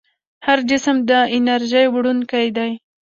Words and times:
هر 0.45 0.59
جسم 0.69 0.95
د 1.09 1.11
انرژۍ 1.35 1.85
وړونکی 1.89 2.45
دی. 2.57 2.71